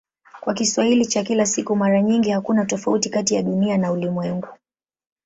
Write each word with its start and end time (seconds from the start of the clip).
Kwa 0.41 0.53
Kiswahili 0.53 1.05
cha 1.05 1.23
kila 1.23 1.45
siku 1.45 1.75
mara 1.75 2.01
nyingi 2.01 2.29
hakuna 2.29 2.65
tofauti 2.65 3.09
kati 3.09 3.35
ya 3.35 3.43
"Dunia" 3.43 3.77
na 3.77 3.91
"ulimwengu". 3.91 4.47